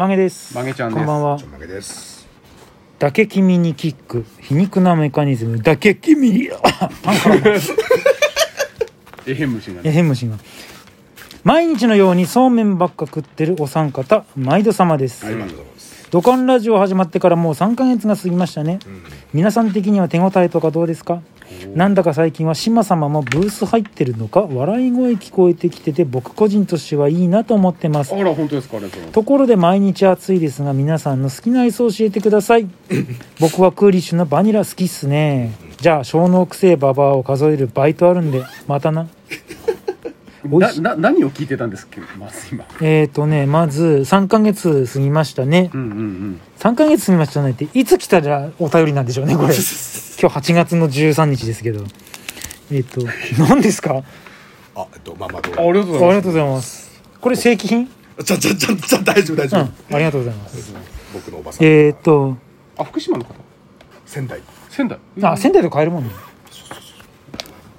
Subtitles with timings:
[0.00, 0.54] 曲げです。
[0.54, 0.98] 曲げちゃんです。
[0.98, 1.38] こんばんは。
[1.38, 2.26] ちょんまげです。
[2.98, 4.24] だけ君にキック。
[4.40, 5.60] 皮肉なメカニズム。
[5.62, 6.48] だけ君に
[7.02, 7.42] パンからの
[9.26, 9.80] えへん虫が。
[9.84, 10.38] えねへん虫が
[11.44, 15.89] 毎日のようにそうめんばっか食ってるお三方毎度様です、はい、今のところです。
[16.10, 18.80] 土管ラジオ始まってからもう3ヶ月が過ぎましたね。
[18.84, 21.22] うん、皆さん的には手応えとかどうですか？
[21.74, 24.40] なんだか最近は島様もブース入ってるのか？
[24.42, 28.12] 笑い声聞こえてきてて僕個人としてはいいなと思ってます。
[28.14, 28.78] あら本当ですか
[29.12, 32.66] ところで毎日暑いですが皆さんの好きなアイスを教えてください。
[33.38, 35.52] 僕はクーリッシュのバニラ好きっすね。
[35.80, 39.06] じゃあ小脳くせえババアを数えるバイトあるんでまたな
[40.58, 42.00] なな何を聞いてたんですっけ？
[42.18, 42.64] まず今。
[42.80, 45.70] えーとねまず3ヶ月過ぎましたね。
[45.72, 46.40] うんうんうん。
[46.58, 49.48] 3ヶ月過ぎましたねっていつ来たらお便りなんでしょうねこれ。
[50.20, 51.84] 今日8月の13日ですけど。
[52.72, 53.00] えっ、と
[53.38, 54.02] 何ですか？
[54.76, 56.10] あ、えっと、まあまあ、どうあありがとうごあざいます。
[56.10, 57.02] りがとうございます。
[57.20, 57.88] これ正規品？
[58.24, 59.96] じゃ、じゃ、じゃ、じゃ、大丈夫、大うん丈夫。
[59.96, 60.72] ありがとうございます。
[61.12, 61.66] 僕のおばさん。
[61.66, 62.36] えっ、と
[62.78, 63.34] あ福島の方？
[64.06, 64.40] 仙台。
[64.68, 64.98] 仙台。
[65.22, 66.10] あ仙台で買えるもんね。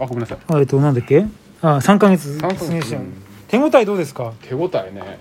[0.00, 0.38] あごめんなさい。
[0.48, 1.26] あえっとなんだっけ？
[1.62, 2.66] あ3ヶ月三ヶ月。
[2.66, 3.12] 過ぎましたうん
[3.48, 4.32] 手応えどうですか？
[4.42, 5.18] 手応えね。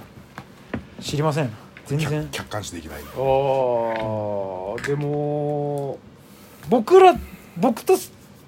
[1.00, 1.50] 知りません。
[1.86, 2.10] 全然。
[2.30, 3.00] 客客観視できない。
[3.02, 4.86] あー。
[4.86, 5.98] でも
[6.70, 7.16] 僕ら
[7.56, 7.98] 僕と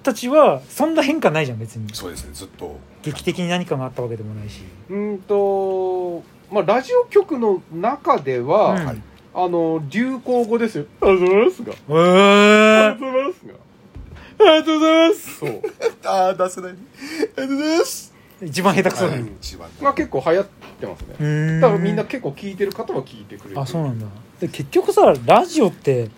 [0.02, 1.88] たちはそんな変化ないじゃん別に。
[1.94, 2.78] そうですね、ずっと。
[3.02, 4.60] 劇的に何かがあったわけでもないし。
[4.90, 8.84] うんとまあラジオ局の中では、うん。
[8.86, 9.02] はい。
[9.32, 10.84] あの流行語ですよ。
[11.00, 11.72] あざいますが。
[11.72, 13.54] えー、あざいますが
[14.46, 15.38] ありがとうございます。
[15.38, 15.62] そう。
[16.04, 16.70] ああ、出せない。
[16.70, 18.14] ありがとうございます。
[18.42, 19.22] 一番下手くそだはい。
[19.22, 19.68] ね一番。
[19.80, 20.46] まあ結構流行っ
[20.80, 21.06] てますね。
[21.20, 21.58] うー。
[21.58, 23.60] んだからみんな結構聞いてる方は聞いてくれる。
[23.60, 24.06] あそうなんだ。
[24.40, 26.08] で結局さラジオって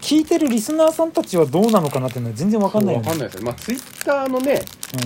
[0.00, 4.62] 聞いてるリスナーさんたちはどうなのかなっていうのは全然わかんないよわかんないですよまあツイッターのね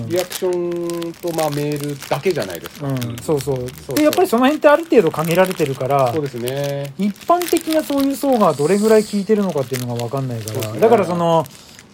[0.07, 3.69] リアクションとまあメールだけじゃないですか、うん、うん、そうそう。
[3.69, 6.11] そうでやっぱりその辺ってある程度限られてるから。
[6.11, 6.93] そうですね。
[6.97, 10.79] 一般的なそういう層がどれぐらい聞いてるのかっていうのが分かんないから、そうですね。
[10.79, 11.45] だからその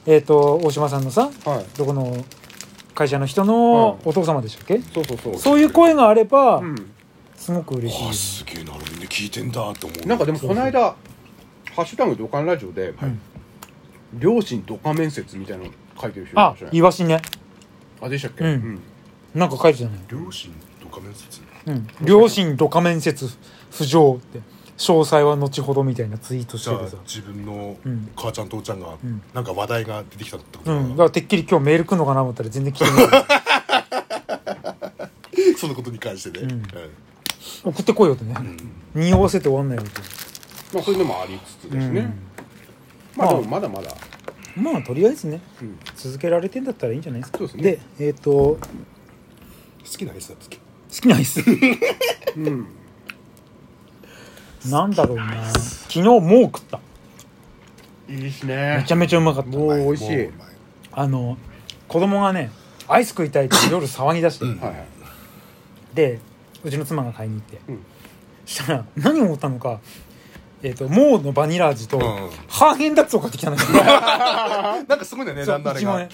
[0.05, 1.65] えっ、と大島さんのさはい。
[1.77, 2.25] どこの
[2.95, 5.37] 会社の人のうんお父様でしたっけ、そうそうそう。
[5.37, 6.75] そういう声があれば、うん。
[7.35, 8.01] すごく嬉しい。
[8.01, 10.07] よあ、ね、すげえな、みんな聞いてんだと思う。
[10.07, 10.95] なんかでもこの間
[11.75, 13.19] 「ハッシュタグドカンラジオで」うん
[14.19, 16.71] 両親ドカ面接みたいなの書いてる人いあましたね。
[16.73, 17.21] イワシね。
[18.01, 18.43] あでしたっけ？
[18.43, 18.81] うん。
[19.33, 20.51] なんか書いてたね、両親
[20.81, 21.41] とか面接？
[21.67, 23.29] うん、両親ドカ面接
[23.71, 24.39] 浮上って
[24.81, 32.93] 詳細は後ほどみたいなツイートしじゃあててさ、自分のうん母ちゃん、父ちゃんがん、なんか話題が出てきたってことうん、だかからてっきり今日メール来るのかなと思ったら全然来てない
[35.55, 36.45] そのことに関してね。
[36.45, 36.51] うん。
[36.51, 36.67] うん
[37.63, 38.35] 送ってこいよってね、
[38.95, 40.01] 匂わせて終わんないよって
[40.73, 42.13] まあそういうのもありつつですね、うん。
[43.15, 43.95] まあでもまだまだ、
[44.55, 45.79] まあとりあえずねうん。
[45.95, 47.37] 続けられてんだったらいいんじゃないですか。
[47.39, 47.63] そうですね。
[47.63, 50.59] でえっ、と好好きなアイスだっけ。
[50.89, 51.41] きなアイス。
[52.37, 52.67] うん、
[54.69, 55.43] なんだろうな。
[55.53, 56.79] 昨日もう食った。
[58.07, 59.49] いいですめねちゃめちゃうまかった。
[59.57, 60.27] もう美味しい。
[60.27, 60.31] も
[60.91, 61.37] あの
[61.87, 62.51] 子供がね
[62.87, 64.59] アイス食いたいって夜騒ぎ出して、うん。
[64.59, 64.85] はいはい。
[65.93, 66.19] で
[66.63, 67.79] うちの妻が買いに行って、うん。
[68.45, 69.79] したら何を思ったのか
[70.63, 73.61] えっ、とモーのバニラ味と、うんハーゲンダッツを買ってきたのよ。
[73.73, 76.07] なんかすごいね値段のあれが。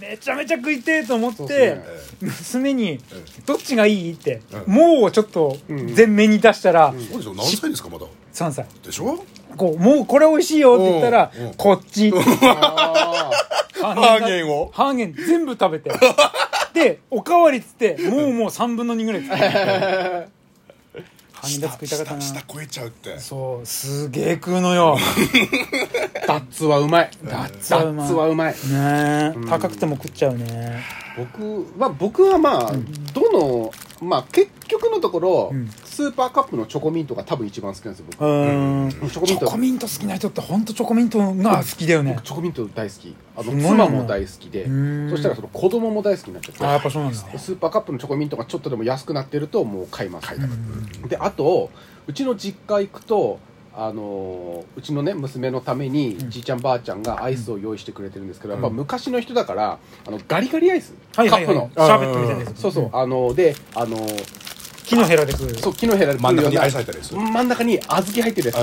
[0.00, 1.78] めちゃめちゃ食いてえと思って、
[2.20, 3.00] 娘に
[3.46, 4.74] 「どっちがいい?」って、うん。
[4.74, 8.04] モーをちょっとうん前面に出したら、そうでしょ何歳ですかまだ。
[8.34, 8.66] 3歳。
[8.84, 9.18] でしょ？
[9.56, 12.12] こう、もうこれ美味しいよって言ったらこっち。
[12.14, 13.30] あ
[13.80, 14.70] ハハーゲンを。
[14.74, 15.90] ハーゲン全部食べて。
[16.74, 20.28] で、おかわりっつって、もうもう3分の2ぐらい食って。
[21.40, 22.20] ハーゲンダッツ食いたかったな。
[22.20, 23.18] 下下超えちゃうって。
[23.20, 24.96] そう、すげえ食うのよ。
[24.98, 27.10] ー ダッツはうまい。
[27.24, 28.06] ダッツダはうまい。
[28.06, 28.52] ッツはうまい。
[28.52, 29.32] ねえ。
[29.36, 29.48] うん。
[29.48, 30.82] 高くても食っちゃうね。
[31.16, 32.72] 僕は僕はまあ、
[33.12, 38.90] どのまあ結局のところ、うんスーパーカップのチョコミントが多分一番好きなんですよ僕、うーん。
[38.90, 39.46] チョコミント。
[39.46, 42.12] チョコミント好きな人ってほんとチョコミントが好きだよね。
[42.12, 42.24] 僕。
[42.24, 43.16] チョコミント大好き。
[43.36, 44.62] あの妻も大好きで。
[44.62, 45.10] うん。
[45.10, 46.64] そしたらその子供も大好きになっちゃって。
[46.64, 47.18] あ、やっぱそうなんだ。
[47.18, 50.28] スーパーカップのチョコミントがちょっとでも安くなってるともう買います。
[51.08, 51.68] であと
[52.06, 53.40] うちの実家行くと
[53.74, 56.30] あのーうちのね娘のために、うん。
[56.30, 58.62] じいちゃんばあちゃんがアイスを用意してくれてるんですけど、うん。
[58.62, 61.56] やっぱ昔の人だからあのガリガリアイス、はいはいはい。
[61.56, 61.86] シカップの。
[61.88, 62.60] ャーベットみたいなやつ。
[62.60, 63.96] そうそう、あのであの
[64.88, 65.54] 木のヘラで食う。
[65.56, 67.20] そう木のヘラで真ん中にアイス入ったりする。
[67.20, 68.62] 真ん中に小豆入ってるやつうん。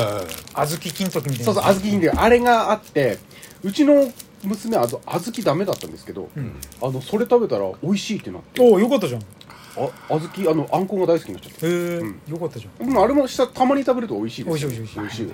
[0.53, 1.45] 小豆金時みたいな。
[1.45, 3.19] そうそう小豆金であれがあって
[3.63, 4.11] うちの
[4.43, 6.55] 娘はあの小豆ダメだったんですけど、うん。
[6.81, 8.61] あのそれ食べたら美味しいってなって。
[8.61, 9.21] おおよかったじゃん。
[9.21, 9.25] へ
[9.77, 11.69] あ小豆あのあんこが大好きになっちゃってえ
[11.99, 12.21] うん。
[12.27, 12.87] よかったじゃん。
[12.87, 15.25] でもあれもしたたまに食べると美味しいです美味しい美味しい美味しい。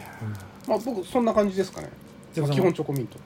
[0.68, 1.90] まあ僕そんな感じですかね。
[2.34, 3.18] 基本チョコミント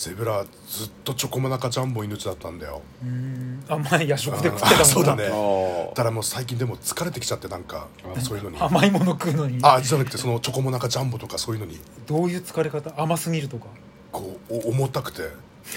[0.00, 2.80] ゼブラずっとチョコモナカジャンボ命だったんだよ。
[3.04, 3.62] うん。
[3.68, 5.24] あ前夜食で食ってたもんそうだね。
[5.26, 7.86] あただもう最近でも疲れてきちゃってなんか
[8.20, 8.58] そういうのに。
[8.58, 9.58] 甘いもの食うのに。
[9.62, 11.78] あじゃなくてそのチョコモナカジャンボとかそういうのに。
[12.06, 12.94] どういう疲れ方？
[12.96, 13.66] 甘すぎるとか。
[14.10, 15.24] こうお重たくて。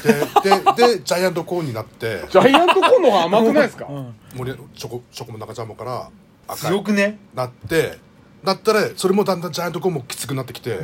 [0.01, 2.25] でででジャイアントコーンになって。
[2.29, 4.15] ジャイアントコーンの方が甘くないですか、うん。
[4.35, 6.09] 森チョコチョコモナカジャンボから
[6.47, 6.71] 赤い。
[6.71, 7.19] 強くね？
[7.35, 7.97] なって
[8.45, 10.79] だったらそれもだんだんジャイアントコーンもきつくなってきて、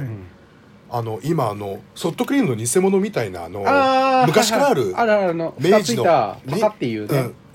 [0.92, 3.60] あの今あのソフトクリームの偽物みたいなあの
[4.26, 4.94] 昔からある
[5.60, 6.04] 明治の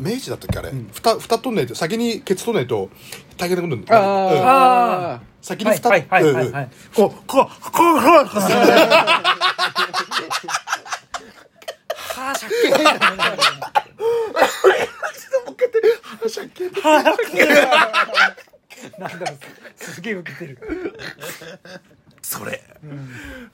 [0.01, 0.89] 明治だったっけあれ、ん。
[0.93, 2.91] ふた蓋取んないと先にケツ取んないと
[3.37, 4.07] 大変なことにあうんー。
[4.43, 4.47] あ
[5.09, 8.25] はい先に蓋はいはいはい、こうこうこうこうは
[12.31, 16.65] あしゃっけ
[18.99, 19.39] なんだろう。
[19.77, 20.59] すげえ受けてる
[22.25, 22.63] それ。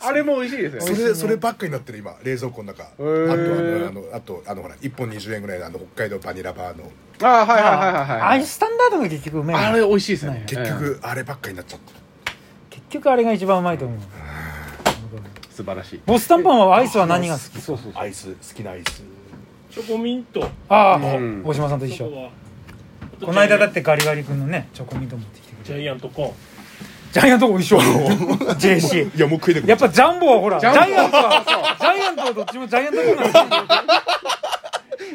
[0.00, 2.84] あれも美味しいですよそねれそればっかになってる今冷蔵庫の中。
[2.84, 6.84] あとあーのあのあとあのほら1本20円ぐらいのあの北海道バニラバーの。
[7.22, 8.20] ああはいはいはいはいあはい。
[8.20, 10.44] あいうスタンダードが結局うめえのあれ美味しいですよね。
[10.46, 11.92] 結局あればっかになっちゃって。
[12.70, 13.98] 結局あれが一番うまいと思う。
[15.50, 16.00] 素晴らしい。
[16.06, 17.60] ボスタンパンはアイスは何が好き？
[17.60, 19.02] そうそうアイス好きなアイス。
[19.70, 20.48] チョコミント。
[20.68, 21.42] ああ、うん。
[21.44, 22.08] 大島さんと一緒。
[23.20, 25.82] この間だってガリガリ君のねチョコミント持ってきてくジれた。
[25.82, 26.34] ャイアントコーン
[27.12, 27.78] ジャイアントも一緒。
[27.78, 31.44] JC いやもう食いたくなやっぱジャンボはほらジジャイアントは
[31.78, 33.44] ジャイアントはどっちもジャイアントコーンなんですよ。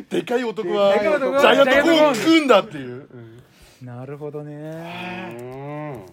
[0.10, 3.08] でかい男はでかい男はジャイアントコーン食うんだっていう。
[3.82, 4.54] なるほどね。
[5.40, 6.06] うん。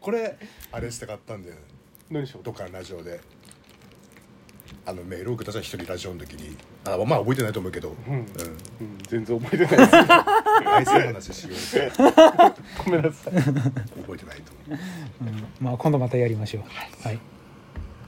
[0.00, 0.38] これ
[0.72, 1.56] あれしたかったんだよ
[2.10, 2.42] 何しよう？
[2.42, 3.20] どっかのラジオで
[4.86, 8.14] あのメールを送ったじゃん一人ラジオの時にあまあ覚えてないと思うけど、うん。
[8.14, 8.26] うん。
[9.08, 9.96] 全然覚えてないです。
[9.96, 11.86] アイスの話しよう。
[11.86, 12.02] っ て
[12.84, 13.34] ごめんなさい。
[13.34, 13.54] 覚
[14.14, 15.32] えてないと思う。
[15.60, 16.62] まあ今度またやりましょう。
[17.06, 17.18] はい